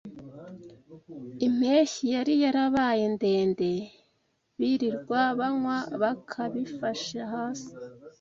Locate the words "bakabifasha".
6.01-7.21